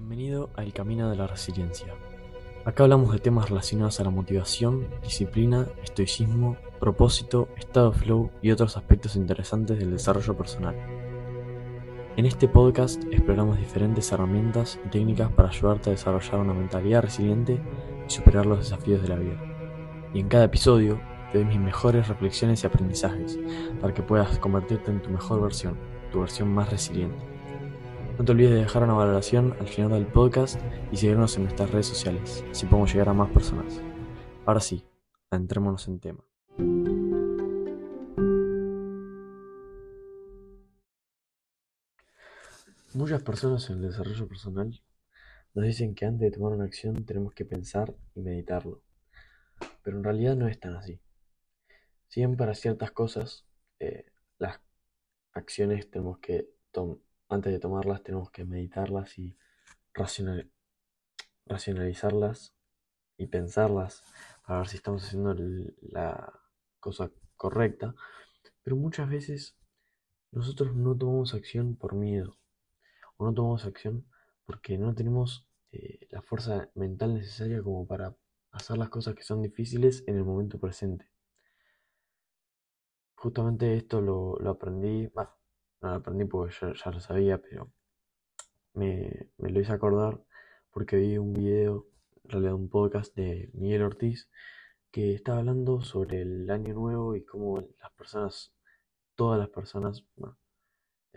[0.00, 1.94] Bienvenido a El Camino de la Resiliencia.
[2.64, 8.78] Acá hablamos de temas relacionados a la motivación, disciplina, estoicismo, propósito, estado flow y otros
[8.78, 10.74] aspectos interesantes del desarrollo personal.
[12.16, 17.60] En este podcast exploramos diferentes herramientas y técnicas para ayudarte a desarrollar una mentalidad resiliente
[18.08, 19.38] y superar los desafíos de la vida.
[20.14, 20.98] Y en cada episodio
[21.30, 23.38] te doy mis mejores reflexiones y aprendizajes
[23.82, 25.76] para que puedas convertirte en tu mejor versión,
[26.10, 27.29] tu versión más resiliente.
[28.20, 30.60] No te olvides de dejar una valoración al final del podcast
[30.92, 33.80] y seguirnos en nuestras redes sociales, así podemos llegar a más personas.
[34.44, 34.84] Ahora sí,
[35.30, 36.22] entrémonos en tema.
[42.92, 44.82] Muchas personas en el desarrollo personal
[45.54, 48.82] nos dicen que antes de tomar una acción tenemos que pensar y meditarlo,
[49.82, 51.00] pero en realidad no es tan así.
[52.08, 53.46] Si bien para ciertas cosas
[53.78, 54.60] eh, las
[55.32, 56.98] acciones tenemos que tomar
[57.30, 59.36] antes de tomarlas tenemos que meditarlas y
[61.46, 62.54] racionalizarlas
[63.16, 64.02] y pensarlas
[64.46, 65.34] para ver si estamos haciendo
[65.80, 66.32] la
[66.80, 67.94] cosa correcta.
[68.62, 69.56] Pero muchas veces
[70.32, 72.36] nosotros no tomamos acción por miedo
[73.16, 74.06] o no tomamos acción
[74.44, 78.16] porque no tenemos eh, la fuerza mental necesaria como para
[78.52, 81.08] hacer las cosas que son difíciles en el momento presente.
[83.14, 85.10] Justamente esto lo, aprendí,
[85.80, 87.72] no lo aprendí porque yo ya lo sabía, pero
[88.74, 90.22] me, lo hice acordar
[90.70, 91.88] porque vi un video,
[92.24, 94.28] en realidad un podcast de Miguel Ortiz,
[94.90, 98.54] que estaba hablando sobre el año nuevo y cómo las personas,
[99.16, 100.38] todas las personas, bueno,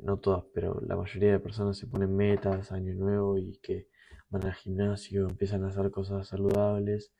[0.00, 3.88] no todas, pero la mayoría de personas se ponen metas, año nuevo y que
[4.28, 7.12] van al gimnasio, empiezan a hacer cosas saludables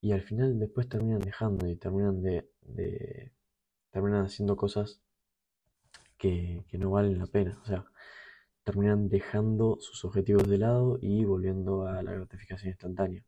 [0.00, 3.32] y al final después terminan dejando y terminan de, de
[3.90, 5.02] terminan haciendo cosas
[6.20, 7.58] que, no valen la pena.
[7.62, 7.84] O sea,
[8.64, 13.24] terminan dejando sus objetivos de lado y volviendo a la gratificación instantánea,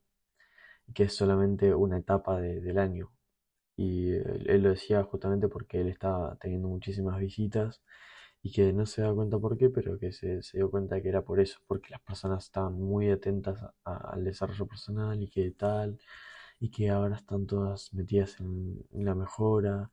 [0.95, 3.11] que es solamente una etapa del año.
[3.77, 7.83] Y él, lo decía justamente porque él estaba teniendo muchísimas visitas
[8.43, 11.23] y que no se da cuenta por qué, pero que se, dio cuenta que era
[11.23, 15.99] por eso, porque las personas estaban muy atentas al desarrollo personal y que tal,
[16.61, 19.91] y que ahora están todas metidas en la mejora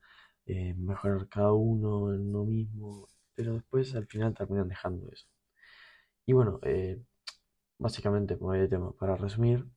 [0.50, 5.28] eh, mejorar cada uno en uno mismo, pero después al final terminan dejando eso.
[6.26, 7.00] Y bueno, eh,
[7.78, 9.68] básicamente, como de tema, para resumir,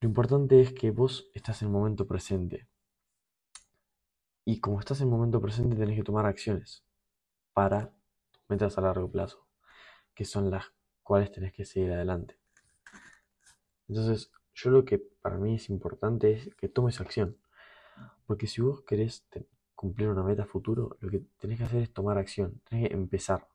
[0.00, 2.68] lo importante es que vos estás en el momento presente.
[4.44, 6.84] Y como estás en el momento presente, tenés que tomar acciones
[7.54, 7.94] para
[8.50, 9.46] metas a largo plazo,
[10.14, 10.66] que son las
[11.02, 12.38] cuales tenés que seguir adelante.
[13.88, 17.38] Entonces, yo lo que para mí es importante es que tomes acción.
[18.26, 19.26] Porque si vos querés
[19.74, 23.48] cumplir una meta futuro, lo que tenés que hacer es tomar acción, tenés que empezar.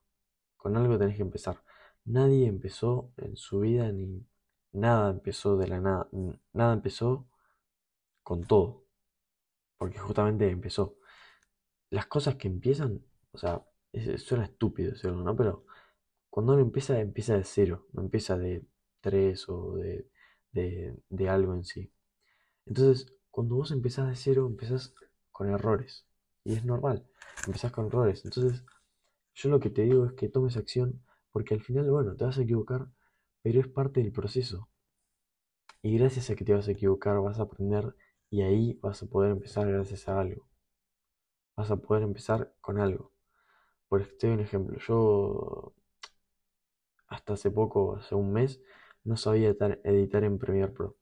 [0.58, 1.64] Con algo tenés que empezar.
[2.06, 4.26] Nadie empezó en su vida ni
[4.74, 6.10] nada empezó de la nada.
[6.54, 7.28] Nada empezó
[8.24, 8.86] con todo.
[9.78, 10.98] Porque justamente empezó.
[11.90, 13.64] Las cosas que empiezan, o sea,
[14.18, 15.36] suena estúpido decirlo, ¿no?
[15.36, 15.66] Pero
[16.30, 18.66] cuando uno empieza, empieza de cero, no empieza de
[19.02, 20.10] tres o de,
[20.52, 21.92] de, de algo en sí.
[22.66, 24.94] Entonces, cuando vos empezás de cero, empezás
[25.32, 26.06] con errores.
[26.44, 27.08] Y es normal,
[27.48, 28.26] empezás con errores.
[28.26, 28.66] Entonces,
[29.34, 31.02] yo lo que te digo es que tomes acción,
[31.32, 32.90] porque al final, bueno, te vas a equivocar,
[33.42, 34.68] pero es parte del proceso.
[35.82, 37.96] Y gracias a que te vas a equivocar, vas a aprender
[38.30, 40.46] y ahí vas a poder empezar gracias a algo.
[41.56, 43.14] Vas a poder empezar con algo.
[43.88, 44.78] Por te doy un ejemplo.
[44.80, 45.74] Yo
[47.08, 48.60] hasta hace poco, hace un mes,
[49.06, 49.56] no sabía
[49.86, 50.99] editar en Premiere Pro.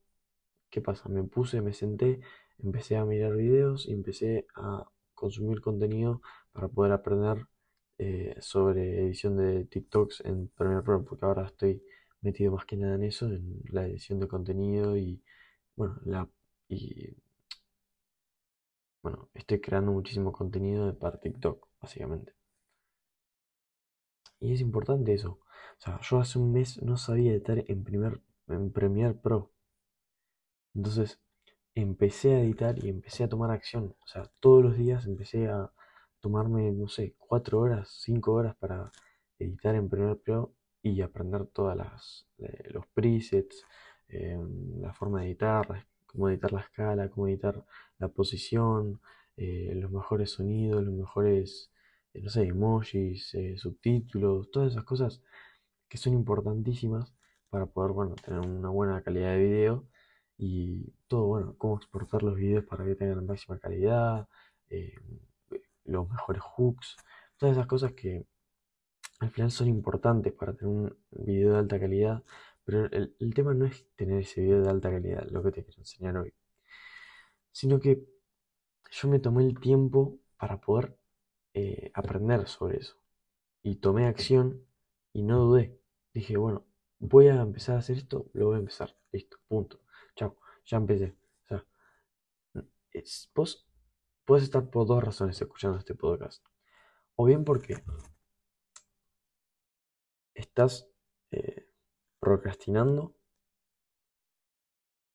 [0.70, 1.08] ¿Qué pasa?
[1.08, 2.20] Me puse, me senté,
[2.58, 4.84] empecé a mirar videos y empecé a
[5.14, 6.20] consumir contenido
[6.52, 7.46] para poder aprender
[7.98, 11.82] eh, sobre edición de TikToks en Premiere Pro, porque ahora estoy
[12.20, 15.22] metido más que nada en eso, en la edición de contenido y
[15.76, 16.00] bueno,
[16.68, 17.16] y
[19.02, 22.34] bueno, estoy creando muchísimo contenido para TikTok, básicamente.
[24.40, 25.38] Y es importante eso.
[25.78, 29.52] O sea, yo hace un mes no sabía editar en, primer, en Premiere Pro.
[30.78, 31.20] Entonces
[31.74, 33.96] empecé a editar y empecé a tomar acción.
[34.00, 35.72] O sea, todos los días empecé a
[36.20, 38.92] tomarme, no sé, cuatro horas, cinco horas para
[39.40, 43.64] editar en Premiere Pro y aprender todas las eh, los presets,
[44.08, 47.64] em, la forma de editar, cómo editar la escala, cómo editar
[47.98, 49.00] la posición,
[49.36, 51.72] eh, los mejores sonidos, los mejores,
[52.14, 55.22] eh, no sé, emojis, subtítulos, todas esas cosas
[55.88, 57.12] que son importantísimas
[57.50, 59.88] para poder, bueno, tener una buena calidad de video
[60.38, 64.28] y todo, bueno, cómo exportar los videos para que tengan la máxima calidad,
[64.70, 64.94] eh,
[65.84, 66.96] los mejores hooks,
[67.36, 68.24] todas esas cosas que
[69.20, 72.22] al final son importantes para tener un video de alta calidad,
[72.64, 75.80] pero el, tema no es tener ese video de alta calidad, lo que te quiero
[75.80, 76.32] enseñar hoy,
[77.50, 78.06] sino que
[78.90, 80.96] yo me tomé el tiempo para poder
[81.54, 82.96] eh, aprender sobre eso.
[83.62, 84.64] Y tomé acción
[85.12, 85.78] y no dudé.
[86.14, 86.64] Dije, bueno,
[87.00, 88.96] voy a empezar a hacer esto, lo voy a empezar.
[89.12, 89.80] Listo, punto.
[90.18, 90.36] Chao,
[90.66, 91.14] ya empecé.
[91.44, 91.64] O sea,
[93.36, 93.68] vos
[94.24, 96.44] puedes estar por dos razones escuchando este podcast.
[97.14, 97.76] O bien porque
[100.34, 100.88] estás
[101.30, 101.68] eh,
[102.18, 103.14] procrastinando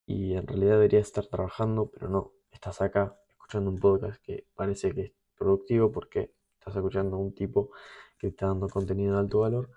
[0.05, 4.93] y en realidad deberías estar trabajando, pero no, estás acá escuchando un podcast que parece
[4.93, 7.71] que es productivo porque estás escuchando a un tipo
[8.17, 9.69] que está dando contenido de alto valor,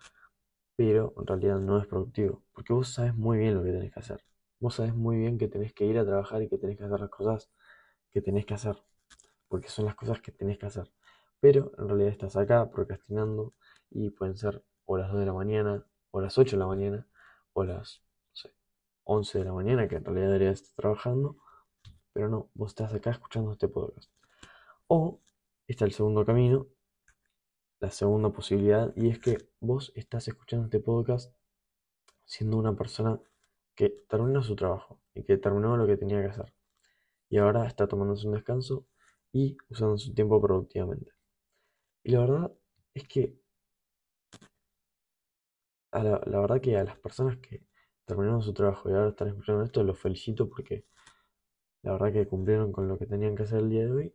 [0.76, 4.00] pero en realidad no es productivo, porque vos sabes muy bien lo que tenés que
[4.00, 4.24] hacer.
[4.58, 7.00] Vos sabes muy bien que tenés que ir a trabajar y que tenés que hacer
[7.00, 7.50] las cosas
[8.10, 8.82] que tenés que hacer,
[9.48, 10.90] porque son las cosas que tenés que hacer.
[11.40, 13.54] Pero en realidad estás acá procrastinando
[13.90, 17.06] y pueden ser o las 2 de la mañana, o las 8 de la mañana,
[17.52, 18.02] o las
[19.04, 21.36] 11 de la mañana, que en realidad deberías estar trabajando,
[22.12, 24.10] pero no, vos estás acá escuchando este podcast.
[24.88, 25.20] O
[25.66, 26.66] está el segundo camino,
[27.80, 31.34] la segunda posibilidad, y es que vos estás escuchando este podcast
[32.24, 33.20] siendo una persona
[33.76, 36.52] que terminó su trabajo y que terminó lo que tenía que hacer.
[37.28, 38.86] Y ahora está tomándose un descanso
[39.32, 41.12] y usando su tiempo productivamente.
[42.02, 42.52] Y la verdad
[42.94, 43.38] es que
[45.92, 47.62] la, verdad que a las personas que
[48.04, 50.84] terminaron su trabajo y ahora están escuchando esto, los felicito porque
[51.82, 54.14] la verdad que cumplieron con lo que tenían que hacer el día de hoy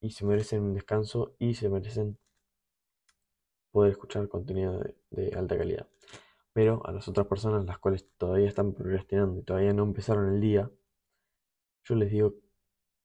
[0.00, 2.18] y se merecen un descanso y se merecen
[3.70, 4.80] poder escuchar contenido
[5.10, 5.88] de, alta calidad.
[6.54, 10.40] Pero a las otras personas, las cuales todavía están procrastinando y todavía no empezaron el
[10.40, 10.70] día,
[11.84, 12.34] yo les digo,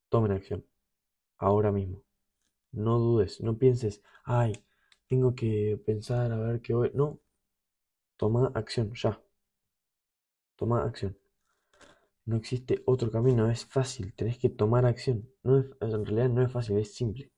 [0.08, 0.64] tomen acción,
[1.38, 2.02] ahora mismo.
[2.72, 4.54] No dudes, no pienses, ay,
[5.08, 6.90] tengo que pensar a ver qué voy.
[6.94, 7.20] No,
[8.20, 9.18] Toma acción, ya.
[10.56, 11.16] Toma acción.
[12.26, 15.26] No existe otro camino, es fácil, tenés que tomar acción.
[15.42, 17.32] No en realidad no es fácil, es simple.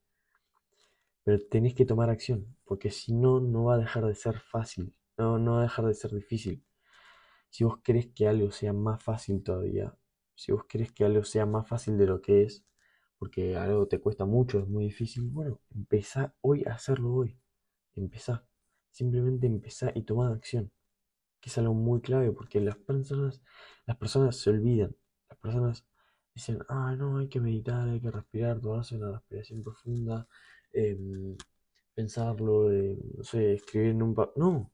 [1.23, 4.93] Pero tenés que tomar acción, porque si no, no va a dejar de ser fácil,
[5.23, 6.65] no, no va a dejar de ser difícil.
[7.51, 9.95] Si vos querés que algo sea más fácil todavía,
[10.35, 12.65] si vos querés que algo sea más fácil de lo que es,
[13.19, 17.39] porque algo te cuesta mucho, es muy difícil, bueno, empezá hoy a hacerlo hoy.
[17.95, 18.45] Empezá.
[18.91, 20.73] Simplemente empezá y toma acción,
[21.41, 23.43] que es algo muy clave porque las personas,
[23.87, 24.97] las personas se olvidan.
[25.31, 25.87] Las personas
[26.35, 30.27] dicen, ah, no, hay que meditar, hay que respirar, tomarse una respiración profunda,
[30.73, 31.37] em,
[31.95, 34.43] pensarlo, no sé, escribir en un papel.
[34.43, 34.73] No,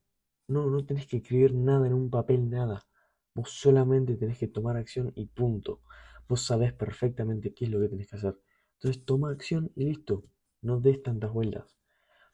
[0.49, 2.87] no, no tenés que escribir nada en un papel, nada.
[3.35, 5.81] Vos solamente tenés que tomar acción y punto.
[6.29, 8.39] Vos sabés perfectamente qué es lo que tenés que hacer.
[8.75, 10.25] Entonces toma acción y listo.
[10.63, 11.77] No des tantas vueltas.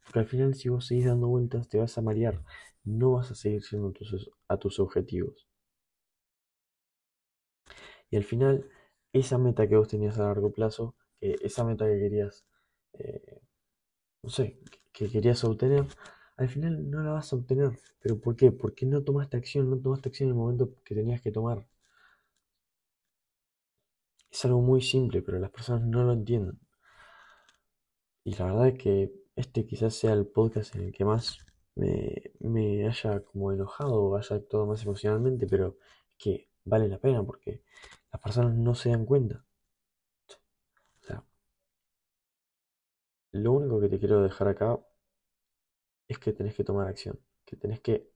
[0.05, 2.43] Porque al final si vos seguís dando vueltas te vas a marear,
[2.85, 3.93] no vas a seguir siendo
[4.49, 5.49] a tus objetivos.
[8.11, 8.69] Y al final,
[9.13, 12.47] esa meta que vos tenías a largo plazo, que esa meta que querías,
[12.95, 13.41] eh,
[14.23, 14.61] no sé,
[14.93, 15.87] que querías obtener,
[16.37, 17.79] al final no la vas a obtener.
[18.01, 18.53] ¿Pero por qué?
[18.53, 21.67] Porque no tomaste acción, no tomaste acción en el momento que tenías que tomar.
[24.31, 26.59] Es algo muy simple, pero las personas no lo entienden.
[28.25, 31.39] Y la verdad es que este quizás sea el podcast en el que más
[31.77, 35.79] me, haya como enojado o haya actuado más emocionalmente, pero
[36.19, 37.63] que vale la pena porque
[38.13, 39.45] las personas no se dan cuenta.
[41.03, 41.25] O sea,
[43.33, 44.79] lo único que te quiero dejar acá
[46.09, 48.11] es que tenés que tomar acción, que tenés que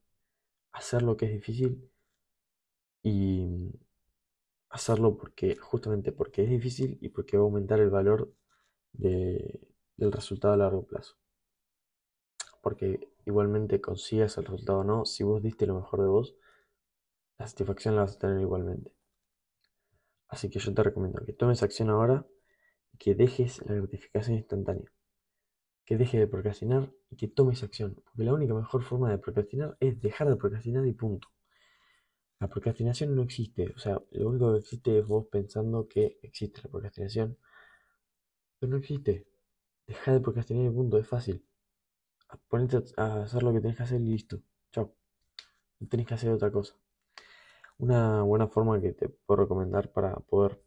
[0.71, 1.91] hacer lo que es difícil
[3.03, 3.71] y
[4.69, 8.33] hacerlo porque justamente porque es difícil y porque va a aumentar el valor
[8.93, 9.67] de,
[9.97, 11.15] del resultado a largo plazo.
[12.61, 16.35] Porque igualmente consigas el resultado o no, si vos diste lo mejor de vos,
[17.37, 18.93] la satisfacción la vas a tener igualmente.
[20.27, 22.25] Así que yo te recomiendo que tomes acción ahora
[22.93, 24.91] y que dejes la gratificación instantánea.
[25.89, 27.95] Que dejes de procrastinar y que tomes acción.
[28.05, 31.29] Porque la única mejor forma de procrastinar es dejar de procrastinar y punto.
[32.39, 33.73] La procrastinación no existe.
[33.75, 37.39] O sea, lo único que existe es vos pensando que existe la procrastinación.
[38.59, 39.25] Pero no existe.
[39.87, 41.43] Deja de procrastinar y punto, es fácil.
[42.47, 44.43] Ponete a hacer lo que tenés que hacer y listo.
[44.71, 44.93] Chao.
[45.79, 46.75] No tenés que hacer otra cosa.
[47.79, 50.61] Una buena forma que te puedo recomendar para poder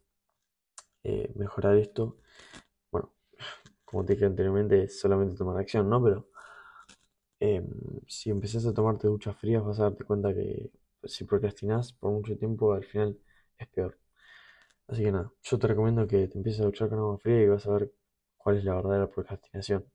[1.03, 2.17] eh, mejorar esto,
[3.93, 6.03] como te dije anteriormente, es solamente tomar acción, ¿no?
[6.03, 6.27] Pero
[7.39, 7.67] em,
[8.07, 10.71] si empezás a tomarte duchas frías, vas a darte cuenta que
[11.03, 13.19] si procrastinás por mucho tiempo, al final
[13.57, 13.99] es peor.
[14.87, 17.47] Así que nada, yo te recomiendo que te empieces a duchar con agua fría y
[17.47, 17.93] vas a ver
[18.37, 19.85] cuál es la verdadera procrastinación.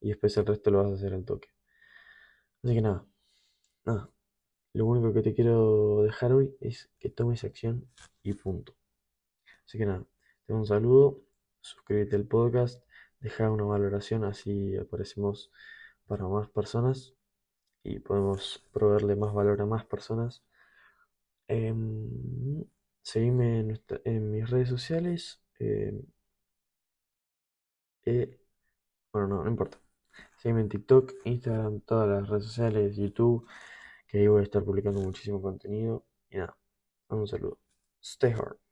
[0.00, 1.48] Y después el resto lo vas a hacer al toque.
[2.62, 3.04] Así que nada,
[3.84, 4.10] nada.
[4.74, 7.88] Lo único que te quiero dejar hoy es que tomes acción
[8.22, 8.74] y punto.
[9.66, 10.06] Así que nada,
[10.46, 11.22] te un saludo,
[11.60, 12.82] suscríbete al podcast,
[13.20, 15.50] deja una valoración, así aparecemos
[16.06, 17.14] para más personas
[17.84, 20.42] y podemos proveerle más valor a más personas.
[21.48, 22.64] Em,
[23.02, 23.60] seguime
[24.04, 25.40] en, mis redes sociales.
[25.58, 26.02] Em,
[28.04, 28.38] eh,
[29.12, 29.78] bueno, no, no importa.
[30.38, 33.46] Seguime en TikTok, Instagram, todas las redes sociales, YouTube,
[34.08, 36.06] que ahí voy a estar publicando muchísimo contenido.
[36.30, 36.56] Y nada,
[37.10, 37.58] un saludo.
[38.02, 38.69] Stay hard.